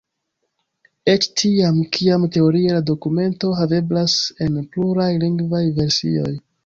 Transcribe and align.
Eĉ 1.11 1.25
tiam, 1.41 1.77
kiam 1.97 2.25
teorie 2.37 2.73
la 2.77 2.81
dokumento 2.87 3.51
haveblas 3.59 4.17
en 4.47 4.59
pluraj 4.73 5.11
lingvaj 5.27 5.63
versioj. 5.83 6.35